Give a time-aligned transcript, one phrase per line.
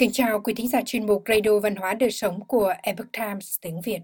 [0.00, 3.54] Kính chào quý thính giả chuyên mục Radio Văn hóa Đời Sống của Epoch Times
[3.60, 4.00] tiếng Việt.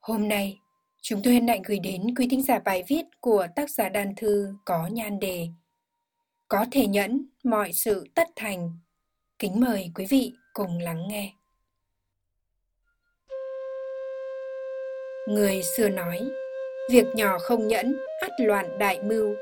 [0.00, 0.58] Hôm nay,
[1.00, 4.14] chúng tôi hân hạnh gửi đến quý thính giả bài viết của tác giả đàn
[4.16, 5.48] thư có nhan đề
[6.48, 8.70] Có thể nhẫn mọi sự tất thành.
[9.38, 11.32] Kính mời quý vị cùng lắng nghe.
[15.28, 16.20] Người xưa nói,
[16.90, 19.34] việc nhỏ không nhẫn, ắt loạn đại mưu.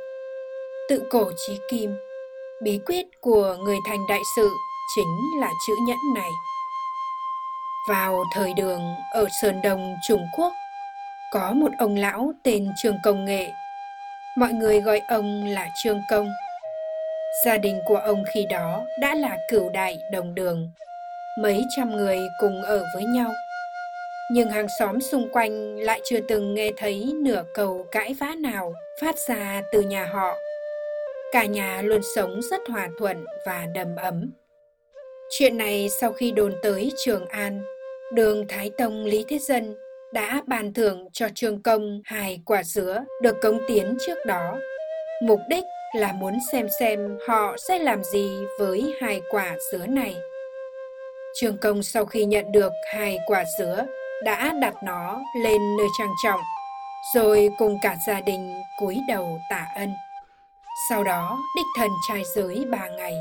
[0.88, 1.90] Tự cổ trí kim,
[2.62, 4.48] bí quyết của người thành đại sự
[4.96, 6.30] chính là chữ nhẫn này.
[7.88, 10.52] Vào thời đường ở Sơn Đông Trung Quốc,
[11.32, 13.52] có một ông lão tên Trương Công Nghệ.
[14.36, 16.28] Mọi người gọi ông là Trương Công.
[17.44, 20.70] Gia đình của ông khi đó đã là cửu đại đồng đường,
[21.38, 23.30] mấy trăm người cùng ở với nhau.
[24.32, 28.74] Nhưng hàng xóm xung quanh lại chưa từng nghe thấy nửa câu cãi vã nào
[29.00, 30.36] phát ra từ nhà họ.
[31.32, 34.30] Cả nhà luôn sống rất hòa thuận và đầm ấm.
[35.32, 37.62] Chuyện này sau khi đồn tới Trường An,
[38.12, 39.76] đường Thái Tông Lý Thế Dân
[40.12, 44.58] đã bàn thưởng cho Trương Công hai quả dứa được cống tiến trước đó.
[45.22, 45.64] Mục đích
[45.96, 50.16] là muốn xem xem họ sẽ làm gì với hai quả dứa này.
[51.40, 53.86] Trương Công sau khi nhận được hai quả dứa
[54.24, 56.40] đã đặt nó lên nơi trang trọng,
[57.14, 59.92] rồi cùng cả gia đình cúi đầu tạ ân.
[60.88, 63.14] Sau đó đích thần trai giới ba ngày.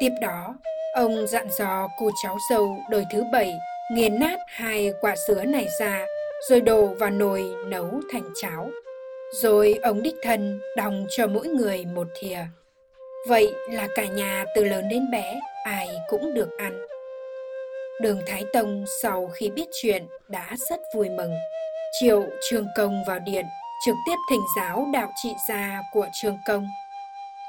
[0.00, 0.54] Tiếp đó,
[0.96, 3.52] Ông dặn dò cô cháu dâu đời thứ bảy
[3.92, 6.06] nghiền nát hai quả sứa này ra,
[6.48, 8.70] rồi đổ vào nồi nấu thành cháo.
[9.42, 12.38] Rồi ông đích thân đong cho mỗi người một thìa.
[13.28, 16.86] Vậy là cả nhà từ lớn đến bé, ai cũng được ăn.
[18.00, 21.34] Đường Thái Tông sau khi biết chuyện đã rất vui mừng.
[22.00, 23.46] Triệu Trương Công vào điện,
[23.86, 26.66] trực tiếp thỉnh giáo đạo trị gia của Trương Công.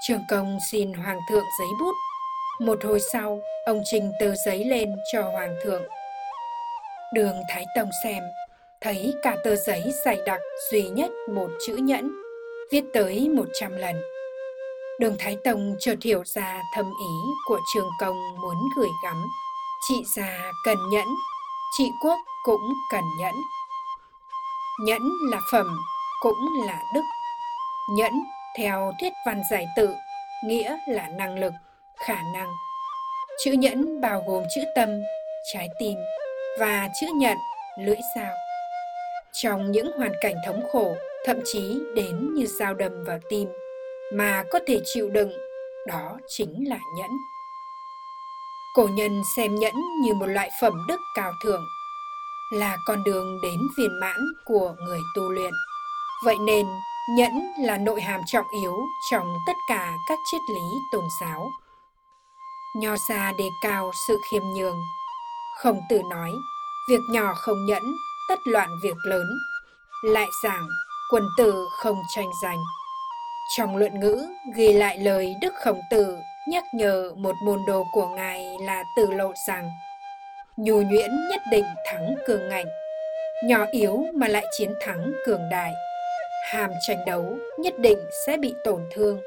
[0.08, 1.94] Trương Công xin Hoàng thượng giấy bút
[2.60, 5.84] một hồi sau, ông trình tờ giấy lên cho hoàng thượng.
[7.14, 8.24] Đường Thái Tông xem,
[8.82, 10.40] thấy cả tờ giấy dày đặc
[10.72, 12.12] duy nhất một chữ nhẫn,
[12.72, 13.96] viết tới một trăm lần.
[15.00, 19.26] Đường Thái Tông chợt hiểu ra thâm ý của trường công muốn gửi gắm.
[19.88, 21.08] Chị già cần nhẫn,
[21.78, 23.34] chị quốc cũng cần nhẫn.
[24.86, 25.02] Nhẫn
[25.32, 25.78] là phẩm,
[26.22, 27.04] cũng là đức.
[27.98, 28.12] Nhẫn
[28.58, 29.96] theo thuyết văn giải tự,
[30.46, 31.54] nghĩa là năng lực
[32.06, 32.54] khả năng.
[33.44, 34.90] Chữ nhẫn bao gồm chữ tâm,
[35.54, 35.98] trái tim
[36.60, 37.38] và chữ nhận,
[37.80, 38.34] lưỡi dao.
[39.34, 43.48] Trong những hoàn cảnh thống khổ, thậm chí đến như dao đâm vào tim
[44.14, 45.32] mà có thể chịu đựng,
[45.88, 47.10] đó chính là nhẫn.
[48.76, 51.64] Cổ nhân xem nhẫn như một loại phẩm đức cao thượng,
[52.54, 55.54] là con đường đến viên mãn của người tu luyện.
[56.26, 56.66] Vậy nên
[57.18, 58.74] nhẫn là nội hàm trọng yếu
[59.12, 61.52] trong tất cả các triết lý tôn giáo
[62.76, 64.78] nho gia đề cao sự khiêm nhường.
[65.58, 66.32] Khổng tử nói,
[66.90, 67.84] việc nhỏ không nhẫn,
[68.30, 69.28] tất loạn việc lớn.
[70.04, 70.68] Lại giảng,
[71.12, 72.58] quần tử không tranh giành.
[73.58, 76.18] Trong luận ngữ ghi lại lời Đức Khổng Tử
[76.50, 79.70] nhắc nhở một môn đồ của Ngài là Tử Lộ rằng
[80.58, 82.66] nhu nhuyễn nhất định thắng cường ngạnh,
[83.44, 85.72] nhỏ yếu mà lại chiến thắng cường đại.
[86.52, 89.22] Hàm tranh đấu nhất định sẽ bị tổn thương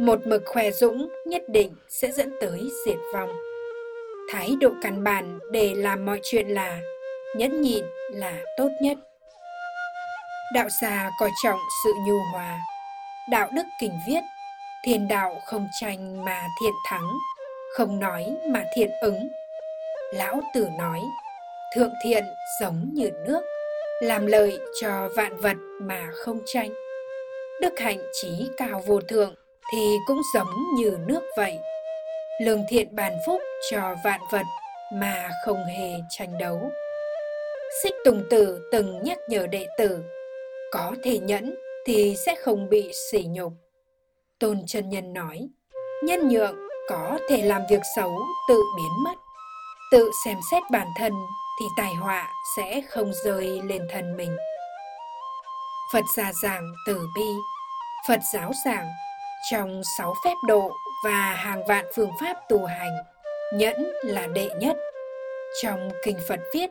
[0.00, 3.30] một mực khoe dũng nhất định sẽ dẫn tới diệt vong.
[4.32, 6.80] Thái độ căn bản để làm mọi chuyện là
[7.36, 8.98] nhẫn nhịn là tốt nhất.
[10.54, 12.58] Đạo gia coi trọng sự nhu hòa.
[13.30, 14.20] Đạo đức kình viết
[14.84, 17.12] thiên đạo không tranh mà thiện thắng,
[17.76, 19.28] không nói mà thiện ứng.
[20.14, 21.00] Lão tử nói,
[21.74, 22.24] thượng thiện
[22.60, 23.40] giống như nước,
[24.02, 26.70] làm lợi cho vạn vật mà không tranh.
[27.60, 29.34] Đức hạnh trí cao vô thượng
[29.72, 31.58] thì cũng giống như nước vậy.
[32.42, 34.46] Lương thiện bàn phúc cho vạn vật
[34.92, 36.70] mà không hề tranh đấu.
[37.82, 39.98] Xích tùng tử từng nhắc nhở đệ tử,
[40.72, 41.54] có thể nhẫn
[41.86, 43.52] thì sẽ không bị sỉ nhục.
[44.38, 45.48] Tôn chân nhân nói,
[46.04, 46.56] nhân nhượng
[46.88, 48.18] có thể làm việc xấu
[48.48, 49.14] tự biến mất.
[49.92, 51.12] Tự xem xét bản thân
[51.60, 54.36] thì tài họa sẽ không rơi lên thân mình.
[55.92, 57.26] Phật gia giảng từ bi,
[58.08, 58.86] phật giáo giảng
[59.50, 60.70] trong sáu phép độ
[61.04, 62.96] và hàng vạn phương pháp tu hành,
[63.54, 64.76] nhẫn là đệ nhất.
[65.62, 66.70] Trong kinh Phật viết,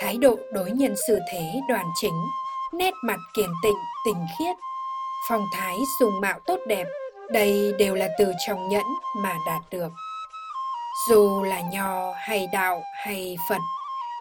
[0.00, 2.24] thái độ đối nhân xử thế đoàn chính,
[2.72, 4.56] nét mặt kiên tịnh, tình khiết,
[5.28, 6.86] phong thái dùng mạo tốt đẹp,
[7.30, 8.86] đây đều là từ trong nhẫn
[9.16, 9.92] mà đạt được.
[11.08, 13.60] Dù là nho hay đạo hay Phật,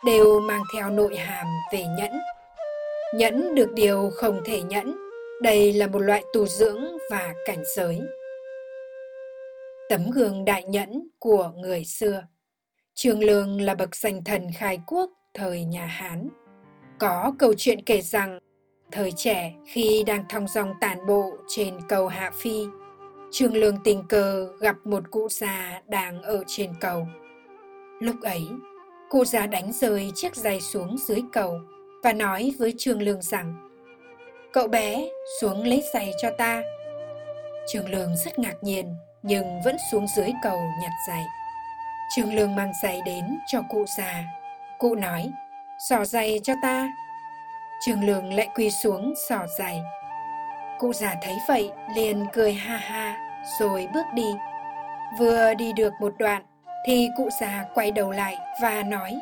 [0.05, 2.11] đều mang theo nội hàm về nhẫn.
[3.13, 5.02] Nhẫn được điều không thể nhẫn
[5.43, 7.99] đây là một loại tu dưỡng và cảnh giới.
[9.89, 12.23] Tấm gương đại nhẫn của người xưa
[12.95, 16.29] Trương Lương là bậc danh thần khai quốc thời nhà Hán.
[16.99, 18.39] Có câu chuyện kể rằng,
[18.91, 22.65] thời trẻ khi đang thong dong tàn bộ trên cầu Hạ Phi,
[23.31, 27.07] Trương Lương tình cờ gặp một cụ già đang ở trên cầu.
[27.99, 28.41] Lúc ấy,
[29.09, 31.59] cụ già đánh rơi chiếc giày xuống dưới cầu
[32.03, 33.72] và nói với Trương Lương rằng
[34.53, 35.09] Cậu bé,
[35.41, 36.61] xuống lấy giày cho ta.
[37.67, 41.23] trường Lương rất ngạc nhiên nhưng vẫn xuống dưới cầu nhặt giày.
[42.15, 44.23] trường Lương mang giày đến cho cụ già.
[44.79, 45.31] Cụ nói,
[45.89, 46.89] xỏ giày cho ta.
[47.85, 49.81] trường Lương lại quỳ xuống xỏ giày.
[50.79, 53.17] Cụ già thấy vậy liền cười ha ha
[53.59, 54.33] rồi bước đi.
[55.19, 56.43] Vừa đi được một đoạn
[56.87, 59.15] thì cụ già quay đầu lại và nói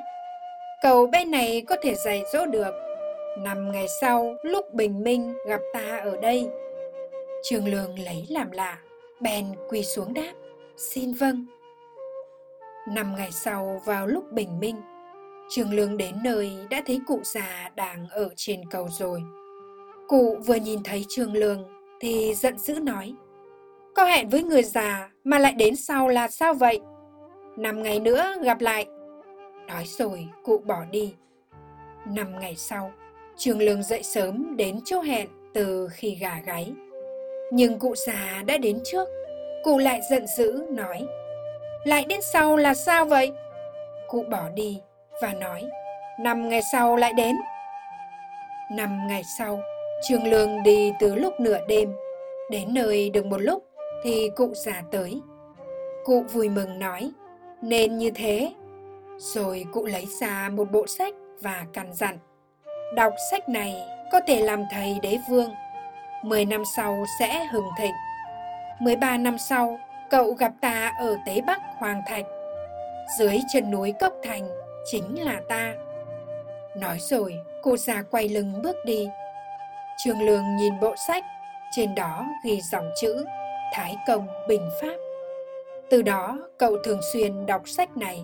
[0.81, 2.91] Cậu bé này có thể dạy dỗ được.
[3.38, 6.50] Năm ngày sau lúc bình minh gặp ta ở đây.
[7.44, 8.80] Trương Lương lấy làm lạ,
[9.19, 10.33] bèn quỳ xuống đáp,
[10.78, 11.45] xin vâng.
[12.88, 14.75] Năm ngày sau vào lúc bình minh,
[15.50, 19.24] Trương Lương đến nơi đã thấy cụ già đang ở trên cầu rồi.
[20.07, 21.63] Cụ vừa nhìn thấy Trương Lương
[22.00, 23.13] thì giận dữ nói
[23.95, 26.80] Có hẹn với người già mà lại đến sau là sao vậy?
[27.57, 28.86] Năm ngày nữa gặp lại.
[29.68, 31.13] Nói rồi cụ bỏ đi.
[32.07, 32.92] Năm ngày sau,
[33.42, 36.74] Trương Lương dậy sớm đến chỗ hẹn từ khi gà gáy.
[37.52, 39.08] Nhưng cụ già đã đến trước.
[39.64, 41.08] Cụ lại giận dữ nói
[41.84, 43.32] Lại đến sau là sao vậy?
[44.08, 44.80] Cụ bỏ đi
[45.22, 45.70] và nói
[46.20, 47.36] Năm ngày sau lại đến.
[48.72, 49.60] Năm ngày sau,
[50.08, 51.94] Trương Lương đi từ lúc nửa đêm.
[52.52, 53.64] Đến nơi được một lúc
[54.04, 55.22] thì cụ già tới.
[56.04, 57.12] Cụ vui mừng nói
[57.62, 58.52] Nên như thế.
[59.18, 62.18] Rồi cụ lấy ra một bộ sách và căn dặn
[62.96, 63.76] Đọc sách này
[64.12, 65.56] có thể làm thầy đế vương.
[66.24, 67.94] Mười năm sau sẽ hừng thịnh.
[68.80, 69.80] Mười ba năm sau,
[70.10, 72.26] cậu gặp ta ở Tế Bắc Hoàng Thạch.
[73.20, 74.50] Dưới chân núi Cốc Thành
[74.92, 75.74] chính là ta.
[76.76, 79.08] Nói rồi, cô già quay lưng bước đi.
[79.98, 81.24] trường Lương nhìn bộ sách,
[81.72, 83.26] trên đó ghi dòng chữ
[83.74, 84.96] Thái Công Bình Pháp.
[85.90, 88.24] Từ đó, cậu thường xuyên đọc sách này.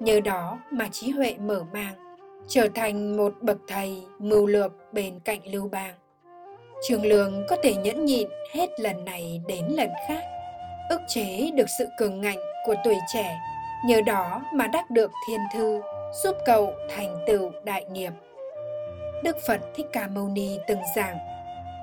[0.00, 2.01] Nhờ đó mà trí huệ mở mang
[2.48, 5.94] trở thành một bậc thầy mưu lược bên cạnh Lưu Bang.
[6.88, 10.22] Trường Lương có thể nhẫn nhịn hết lần này đến lần khác,
[10.90, 13.38] ức chế được sự cường ngạnh của tuổi trẻ,
[13.86, 15.80] nhờ đó mà đắc được thiên thư,
[16.22, 18.12] giúp cậu thành tựu đại nghiệp.
[19.24, 21.18] Đức Phật Thích Ca Mâu Ni từng giảng,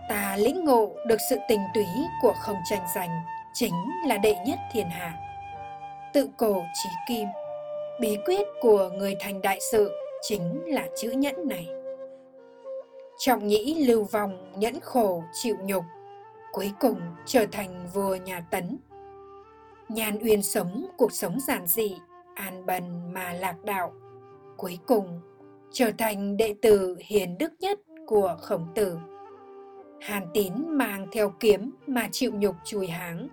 [0.09, 1.85] ta lĩnh ngộ được sự tình túy
[2.21, 3.09] của không tranh giành
[3.53, 3.73] chính
[4.07, 5.13] là đệ nhất thiên hạ.
[6.13, 7.27] Tự cổ trí kim,
[7.99, 9.91] bí quyết của người thành đại sự
[10.21, 11.67] chính là chữ nhẫn này.
[13.17, 15.83] Trọng nhĩ lưu vong nhẫn khổ chịu nhục,
[16.51, 18.77] cuối cùng trở thành vua nhà tấn.
[19.89, 21.97] Nhàn uyên sống cuộc sống giản dị,
[22.35, 23.93] an bần mà lạc đạo,
[24.57, 25.21] cuối cùng
[25.71, 28.97] trở thành đệ tử hiền đức nhất của khổng tử.
[30.01, 33.27] Hàn tín mang theo kiếm mà chịu nhục chùi háng,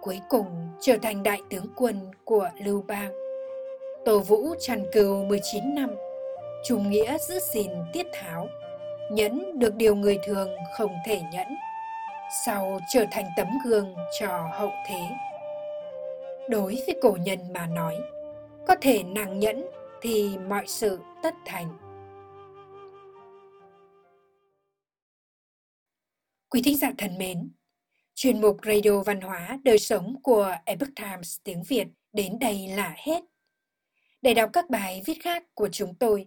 [0.00, 0.46] cuối cùng
[0.80, 3.12] trở thành đại tướng quân của lưu bang.
[4.04, 5.90] Tổ vũ trần cừu 19 năm.
[6.64, 8.48] Trung nghĩa giữ gìn tiết tháo,
[9.10, 11.46] nhẫn được điều người thường không thể nhẫn,
[12.44, 15.00] sau trở thành tấm gương cho hậu thế.
[16.48, 17.96] Đối với cổ nhân mà nói,
[18.66, 19.66] có thể nàng nhẫn
[20.02, 21.78] thì mọi sự tất thành.
[26.48, 27.50] Quý thính giả thân mến,
[28.14, 32.94] chuyên mục Radio Văn hóa Đời Sống của Epoch Times tiếng Việt đến đây là
[32.96, 33.20] hết.
[34.22, 36.26] Để đọc các bài viết khác của chúng tôi,